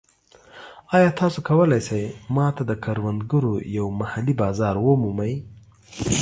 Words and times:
ایا 0.95 1.09
تاسو 1.19 1.39
کولی 1.47 1.79
شئ 1.87 2.03
ما 2.35 2.47
ته 2.55 2.63
د 2.69 2.71
کروندګرو 2.83 3.53
یو 3.77 3.87
محلي 3.99 4.33
بازار 4.41 4.75
ومومئ؟ 4.79 5.33